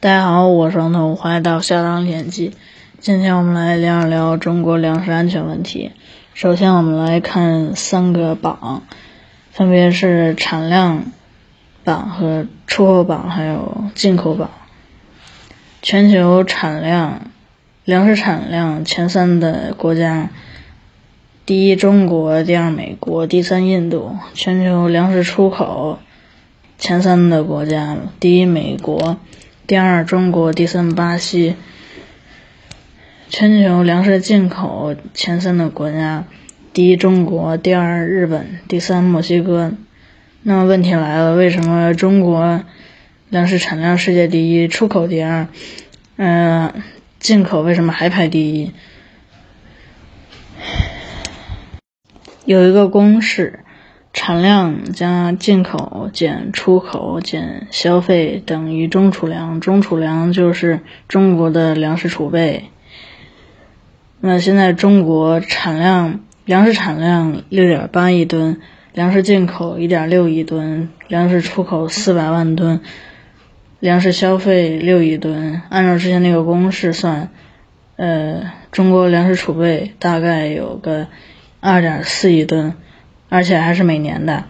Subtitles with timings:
[0.00, 2.54] 大家好，我是王彤，欢迎到下当演记。
[3.00, 5.90] 今天我们来聊一聊中国粮食安全问题。
[6.32, 8.84] 首先，我们来看三个榜，
[9.50, 11.04] 分别是产量
[11.84, 14.48] 榜和出口榜，还有进口榜。
[15.82, 17.26] 全球产量，
[17.84, 20.30] 粮食产量前三的国家。
[21.44, 24.16] 第一，中国；第二，美国；第三，印度。
[24.32, 25.98] 全球粮食出口
[26.78, 29.18] 前三的国家：第一，美国；
[29.70, 31.54] 第二，中国；第三，巴西。
[33.28, 36.24] 全球粮食进口前三的国家：
[36.72, 39.70] 第一，中国；第二，日本；第三，墨西哥。
[40.42, 42.64] 那么问题来了，为什么中国
[43.28, 45.46] 粮食产量世界第一，出口第二，
[46.16, 46.82] 嗯，
[47.20, 48.72] 进口为什么还排第一？
[52.44, 53.60] 有一个公式：
[54.12, 59.60] 产量加进口减出口减消费等于中储粮。
[59.60, 62.70] 中储粮就是中国的粮食储备。
[64.20, 68.60] 那现在中国产量粮食产量六点八亿吨，
[68.92, 72.80] 粮食进口一点六亿吨，粮食出口四百万吨，
[73.78, 75.62] 粮食消费六亿吨。
[75.70, 77.30] 按照之前那个公式算，
[77.96, 81.06] 呃，中国粮食储备大概有个。
[81.62, 82.72] 二点四亿吨，
[83.30, 84.44] 而且还是每年的。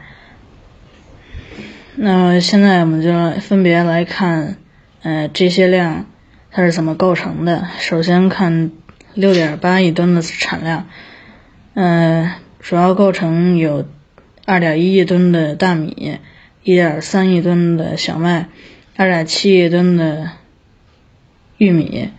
[1.94, 4.56] 那现在我们就分别来看，
[5.02, 6.06] 呃，这些量
[6.50, 7.68] 它是怎么构成的。
[7.78, 8.72] 首先看
[9.12, 10.88] 六点八亿吨的产量，
[11.74, 13.86] 嗯，主要构成有
[14.46, 16.18] 二点一亿吨的大米，
[16.62, 18.48] 一点三亿吨的小麦，
[18.96, 20.30] 二点七亿吨的
[21.58, 22.10] 玉米，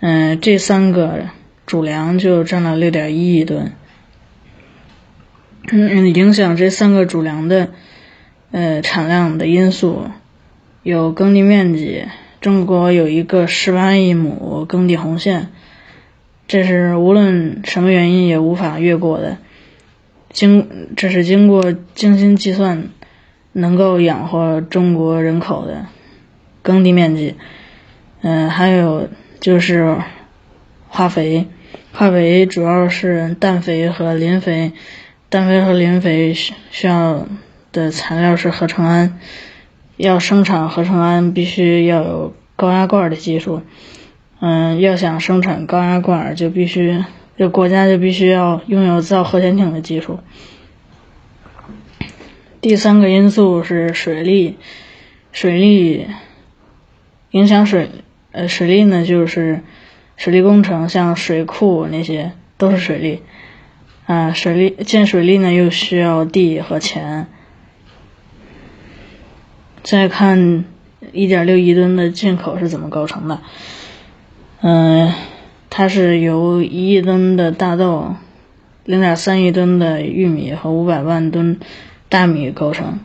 [0.00, 1.26] 嗯，这三个
[1.64, 3.72] 主粮就占了六点一亿吨。
[5.68, 7.68] 嗯，影响这三个主粮的
[8.50, 10.06] 呃产量的因素
[10.82, 12.04] 有耕地面积。
[12.40, 15.48] 中国有一个十八亿亩耕地红线，
[16.48, 19.36] 这是无论什么原因也无法越过的。
[20.30, 22.88] 经这是经过精心计算，
[23.52, 25.86] 能够养活中国人口的
[26.62, 27.34] 耕地面积。
[28.22, 29.98] 嗯，还有就是
[30.88, 31.46] 化肥，
[31.92, 34.72] 化肥主要是氮肥和磷肥。
[35.30, 37.24] 氮肥和磷肥需需要
[37.70, 39.20] 的材料是合成氨，
[39.96, 43.62] 要生产合成氨必须要有高压罐的技术。
[44.40, 47.04] 嗯，要想生产高压罐，就必须
[47.36, 50.18] 这国家就必须要拥有造核潜艇的技术。
[52.60, 54.56] 第三个因素是水利，
[55.30, 56.08] 水利
[57.30, 57.88] 影响水
[58.32, 59.62] 呃水利呢就是
[60.16, 63.22] 水利工程，像水库那些都是水利。
[64.10, 67.28] 啊，水利建水利呢，又需要地和钱。
[69.84, 70.64] 再看
[71.12, 73.40] 一点六亿吨的进口是怎么构成的？
[74.62, 75.12] 嗯，
[75.70, 78.16] 它是由一亿吨的大豆、
[78.84, 81.60] 零点三亿吨的玉米和五百万吨
[82.08, 82.98] 大米构成。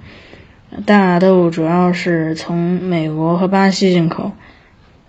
[0.87, 4.31] 大豆主要是从美国和巴西进口，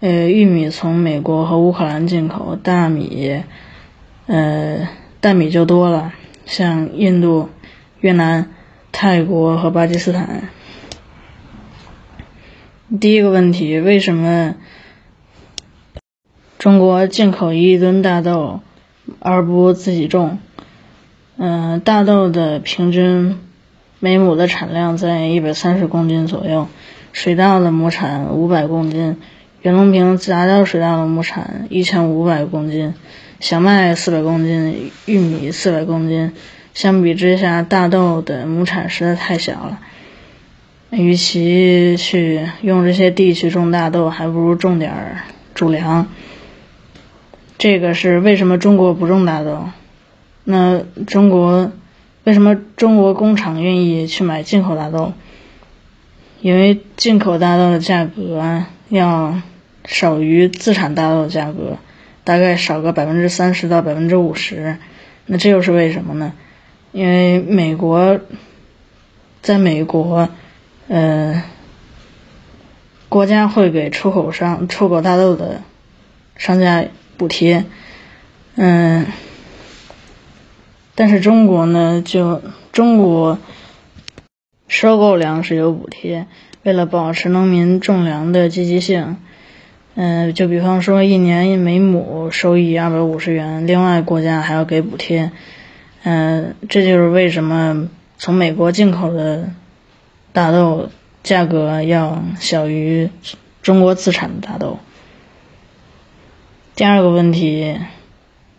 [0.01, 3.41] 呃，玉米从美国和乌克兰进口，大米，
[4.27, 4.87] 呃。
[5.27, 6.13] 大米就多了，
[6.45, 7.49] 像印度、
[7.99, 8.55] 越南、
[8.93, 10.51] 泰国和巴基斯坦。
[13.01, 14.55] 第一个问题，为什么
[16.59, 18.61] 中国进口一亿吨大豆
[19.19, 20.39] 而不自己种？
[21.39, 23.37] 嗯，大豆的平均
[23.99, 26.69] 每亩的产量在一百三十公斤左右，
[27.13, 29.17] 水稻的亩产五百公斤，
[29.61, 32.95] 袁隆平杂交水稻的亩产一千五百公斤。
[33.49, 36.33] 小麦四百公斤，玉米四百公斤，
[36.75, 39.79] 相比之下，大豆的亩产实在太小了。
[40.91, 45.19] 与其去用这些地去种大豆，还不如种点儿
[45.55, 46.09] 主粮。
[47.57, 49.69] 这个是为什么中国不种大豆？
[50.43, 51.71] 那中国
[52.25, 55.13] 为什么中国工厂愿意去买进口大豆？
[56.41, 59.41] 因为进口大豆的价格要
[59.85, 61.77] 少于自产大豆的价格。
[62.27, 64.79] 大概少个百分之三十到百分之五十，
[65.27, 66.33] 那这又是为什么呢？
[66.91, 68.19] 因为美国，
[69.43, 70.29] 在美国，
[70.89, 71.45] 呃，
[73.09, 75.63] 国家会给出口商出口大豆的
[76.37, 76.85] 商家
[77.17, 77.65] 补贴，
[78.57, 79.07] 嗯，
[80.97, 82.43] 但是中国呢，就
[82.73, 83.39] 中国
[84.67, 86.27] 收购粮食有补贴，
[86.65, 89.17] 为了保持农民种粮的积极性。
[89.99, 95.31] 嗯，就比方说一年每亩收益二百五十元，另外国家还要给补贴，
[96.03, 97.89] 嗯，这就是为什么
[98.19, 99.49] 从美国进口的
[100.35, 100.91] 大豆
[101.23, 103.09] 价格要小于
[103.63, 104.79] 中国自产的大豆。
[106.75, 107.79] 第二个问题，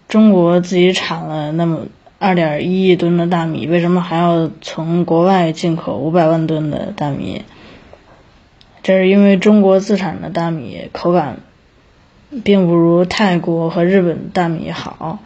[0.08, 1.82] 中国自己产了那么
[2.18, 7.44] 二点一亿吨的大米，为什么还要从国外进口五百万吨的大米？
[8.88, 11.40] 这是因为中国自产的大米口感
[12.46, 15.20] 并不如泰国和日本大米好。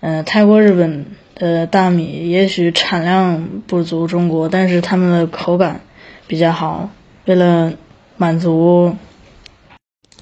[0.00, 1.04] 嗯，泰国、日本
[1.34, 5.82] 的大米也许产量不足中国，但是他们的口感
[6.26, 6.88] 比较好。
[7.26, 7.74] 为了
[8.16, 8.96] 满足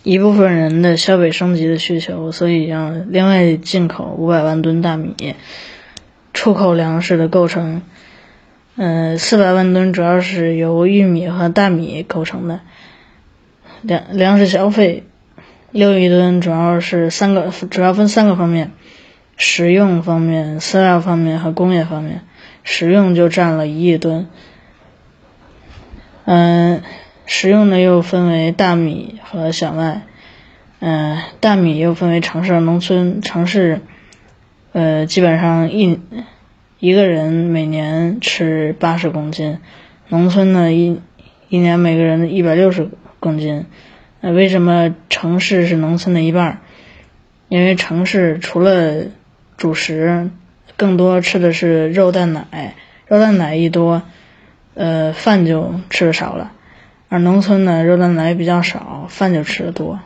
[0.03, 5.15] 一部分人的消费升级的需求，所以要另外进口五百万吨大米。
[6.33, 7.83] 出口粮食的构成，
[8.81, 12.61] 嗯，四百万吨主要是由玉米和大米构成的。
[13.83, 15.03] 粮粮食消费
[15.73, 18.71] 六亿吨主要是三个，主要分三个方面：
[19.37, 22.23] 食用方面、饲料方面和工业方面。
[22.63, 24.29] 食用就占了一亿吨。
[26.25, 26.83] 嗯。
[27.31, 30.01] 食用的又分为大米和小麦，
[30.81, 33.21] 嗯，大米又分为城市和农村。
[33.21, 33.83] 城市，
[34.73, 36.01] 呃，基本上一
[36.81, 39.59] 一个人每年吃八十公斤，
[40.09, 41.01] 农村呢一
[41.49, 42.89] 一年每个人一百六十
[43.19, 43.67] 公斤。
[44.21, 46.61] 那为什么城市是农村的一半？
[47.49, 49.07] 因为城市除了
[49.57, 50.31] 主食，
[50.77, 52.77] 更多吃的是肉蛋奶，
[53.09, 54.03] 肉蛋奶一多，
[54.75, 56.53] 呃，饭就吃的少了。
[57.09, 59.99] 而农村呢，肉蛋奶比较少，饭就吃的多。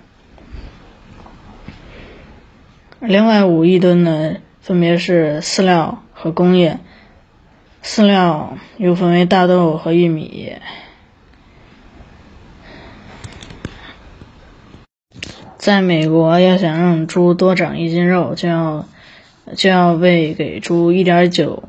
[3.01, 6.79] 另外五亿吨呢，分别是饲料和工业。
[7.83, 10.53] 饲料又分为大豆和玉米。
[15.59, 18.87] 在美国，要想让猪多长一斤肉，就要
[19.57, 21.65] 就要喂给猪一点九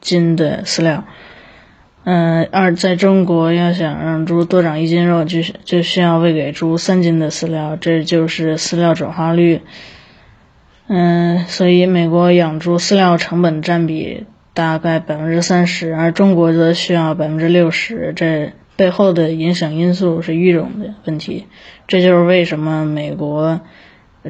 [0.00, 1.02] 斤的饲料。
[2.04, 9.62] 嗯，二在中国要想让猪多长一斤肉，就就需要喂给猪三斤的饲料，这就是饲料转化率。
[10.88, 14.24] 嗯，所以美国养猪饲料成本占比
[14.54, 18.12] 大概百分之三十，而中国则需要百分之六十。
[18.14, 21.46] 这背后的影响因素是育种的问题，
[21.86, 23.60] 这就是为什么美国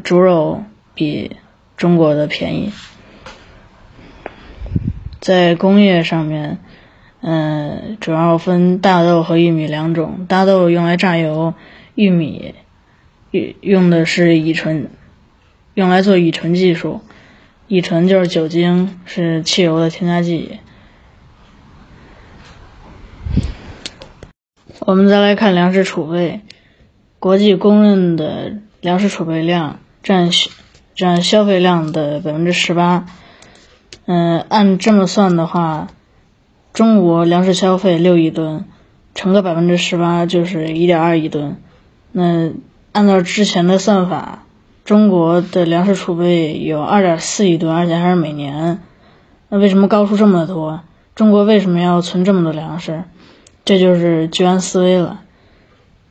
[0.05, 0.63] 猪肉
[0.95, 1.37] 比
[1.77, 2.73] 中国的便宜。
[5.21, 6.59] 在工业上面。
[7.29, 10.27] 嗯，主要分大豆和玉米两种。
[10.29, 11.55] 大豆用来榨油，
[11.97, 12.55] 玉米
[13.61, 14.91] 用的是乙醇，
[15.77, 17.03] 用来做乙醇技术。
[17.69, 20.59] 乙醇就是酒精，是汽油的添加剂。
[24.81, 26.41] 我们再来看粮食储备，
[27.19, 30.31] 国际公认的粮食储备量占
[30.95, 33.05] 占消费量的百分之十八。
[34.07, 35.89] 嗯，按这么算的话。
[36.73, 38.65] 中国粮食消费六亿吨，
[39.15, 41.61] 乘个百分之十八就是一点二亿吨。
[42.13, 42.53] 那
[42.93, 44.46] 按照之前的算法，
[44.87, 48.81] 中国的粮食储备有二点四亿吨，而且还是每年。
[49.49, 50.81] 那为什么高出这么多？
[51.17, 53.03] 中国为什么要存这么多粮食？
[53.65, 55.23] 这就是居安思危了。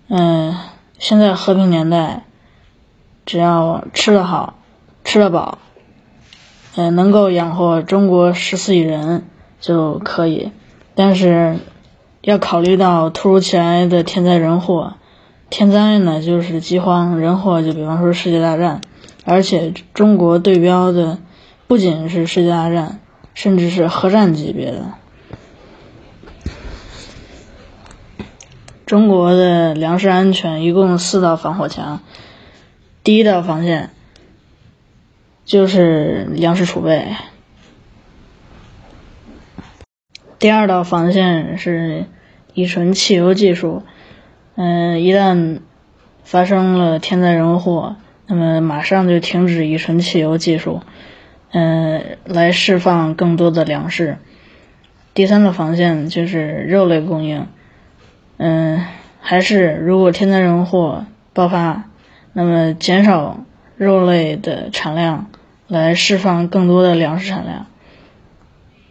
[0.10, 0.54] 嗯，
[1.00, 2.26] 现在和平年代，
[3.26, 4.56] 只要吃得好，
[5.06, 5.58] 吃得饱，
[6.76, 9.26] 嗯，能够养活中国十四亿人。
[9.62, 10.52] 就可以，
[10.94, 11.58] 但是
[12.22, 14.96] 要考虑到突如其来的天灾人祸。
[15.50, 18.82] 天灾呢，就是饥荒；人祸就比方说世界大战。
[19.24, 21.18] 而且中国对标的
[21.68, 23.00] 不仅是世界大战，
[23.34, 24.94] 甚至是核战级别的。
[28.86, 32.02] 中国的粮食安全一共四道防火墙，
[33.04, 33.90] 第一道防线
[35.44, 37.08] 就是粮食储备。
[40.38, 42.06] 第二道防线是
[42.54, 43.82] 乙醇汽油技术，
[44.56, 45.60] 嗯，一旦
[46.24, 47.98] 发生了天灾人祸，
[48.28, 50.82] 那么马上就停止乙醇汽油技术，
[51.52, 54.18] 嗯，来释放更多的粮食。
[55.14, 57.48] 第三道防线就是肉类供应，
[58.38, 58.86] 嗯，
[59.20, 61.84] 还是如果天灾人祸爆发，
[62.34, 63.44] 那么减少
[63.78, 65.28] 肉类的产量，
[65.68, 67.66] 来释放更多的粮食产量。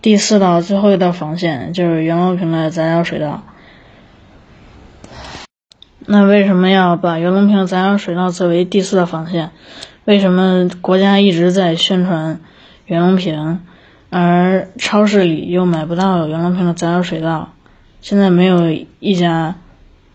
[0.02, 3.42] 第四道最后一道防线就是袁隆平的杂交水稻。
[6.06, 9.50] 那为什么要把袁隆平的杂交水稻作为第四道防线？
[10.04, 12.40] 为什么国家一直在宣传
[12.84, 13.60] 袁隆平，
[14.10, 17.54] 而超市里又买不到袁隆平的杂交水稻？
[18.02, 19.56] 现在没有一家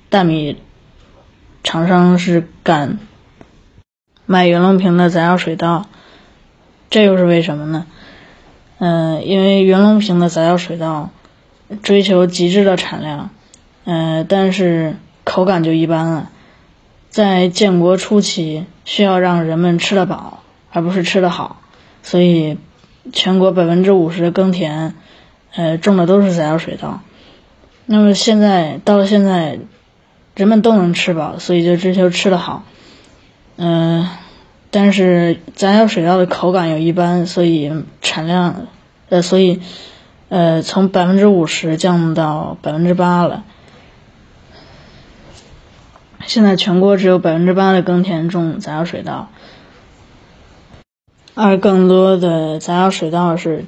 [0.09, 0.57] 大米
[1.63, 2.99] 厂商是敢
[4.27, 5.87] 卖袁隆平的杂交水稻，
[6.91, 7.87] 这又是为什么呢？
[8.77, 11.09] 嗯，因为袁隆平的杂交水稻
[11.81, 13.31] 追求极致的产量，
[13.85, 14.95] 嗯，但是
[15.29, 16.31] 口感就一般了。
[17.09, 21.61] 在建国初期需要让人们吃得饱，而不是吃得好，
[22.01, 22.57] 所以
[23.13, 24.95] 全国百分之五十的耕田，
[25.53, 27.01] 呃，种的都是杂交水稻。
[27.85, 29.59] 那么现在到了现在，
[30.35, 32.63] 人们都能吃饱，所以就追求吃得好。
[33.57, 34.09] 嗯，
[34.71, 37.71] 但是杂交水稻的口感又一般，所以
[38.01, 38.67] 产量，
[39.09, 39.61] 呃，所以，
[40.29, 43.43] 呃，从百分之五十降到百分之八了。
[46.29, 49.29] 现在全国只有百分之八的耕田种杂交水稻，
[51.33, 53.65] 而更多的杂交水稻是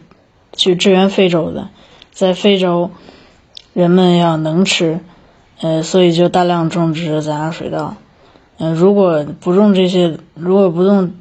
[0.53, 1.69] 去支援非洲的，
[2.11, 2.91] 在非洲。
[3.73, 4.99] 人们要能吃，
[5.61, 7.95] 呃，所以就大量种植杂交水稻。
[8.59, 11.13] 嗯，如果不种这些，如果不种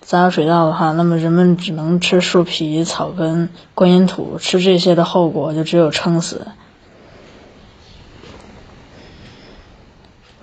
[0.00, 6.46] 杂交水稻的话，那么人们只能吃树皮、草根、观音土，吃这些的后果就只有撑死。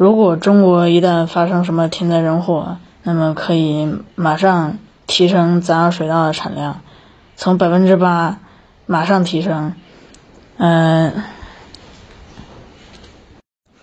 [0.01, 6.81] 如果中国一旦发生什么天灾人祸，那么可以马上提升杂交水稻的产量，
[7.35, 8.39] 从百分之八
[8.87, 9.75] 马上提升，
[10.57, 11.21] 嗯。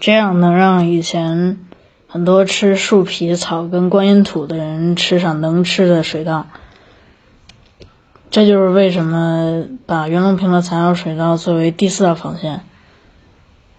[0.00, 1.60] 这样能让以前
[2.08, 6.46] 很多吃树皮、草根、观音土的人吃上能吃的水稻。
[8.32, 12.62] 这就是为什么把袁隆平的杂交水稻作为第四道防线，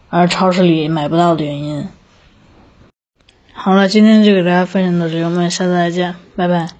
[0.09, 1.89] 而超市里买不到的原因。
[3.61, 6.78] 好了，今天就给大家分享到这里，我们下次再见，拜拜。